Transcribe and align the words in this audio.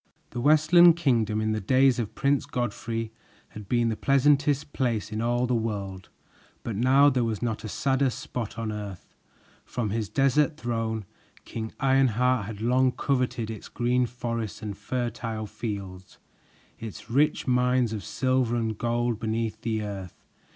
The 0.31 0.41
Westland 0.41 0.95
Kingdom, 0.95 1.39
in 1.41 1.51
the 1.51 1.61
days 1.61 1.99
of 1.99 2.15
Prince 2.15 2.47
Godfrey, 2.47 3.11
had 3.49 3.69
been 3.69 3.89
the 3.89 3.95
pleasantest 3.95 4.73
place 4.73 5.11
in 5.11 5.21
all 5.21 5.45
the 5.45 5.53
world, 5.53 6.09
but 6.63 6.75
now 6.75 7.07
there 7.11 7.23
was 7.23 7.43
not 7.43 7.63
a 7.63 7.69
sadder 7.69 8.09
spot 8.09 8.57
on 8.57 8.71
earth. 8.71 9.13
From 9.63 9.91
his 9.91 10.09
desert 10.09 10.57
throne, 10.57 11.05
King 11.45 11.71
Ironheart 11.79 12.47
had 12.47 12.61
long 12.61 12.91
coveted 12.93 13.51
its 13.51 13.69
great 13.69 14.09
forests 14.09 14.63
and 14.63 14.75
fertile 14.75 15.45
fields, 15.45 16.17
its 16.79 17.11
rich 17.11 17.45
mines 17.45 17.93
of 17.93 18.03
silver 18.03 18.55
and 18.55 18.79
gold 18.79 19.19
beneath 19.19 19.61
the 19.61 19.83
earth. 19.83 20.15